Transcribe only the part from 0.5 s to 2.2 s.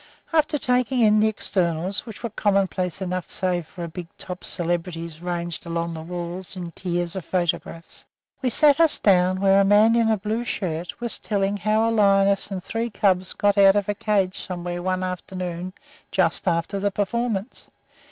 taking in the externals,